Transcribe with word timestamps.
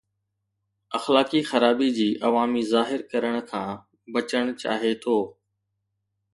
اخلاقي 0.97 1.41
خرابي 1.49 1.89
جي 1.97 2.09
عوامي 2.27 2.63
ظاهر 2.73 2.99
ڪرڻ 3.11 3.35
کان 3.51 3.69
بچڻ 4.13 4.45
چاهي 4.61 4.91
ٿو 5.03 5.17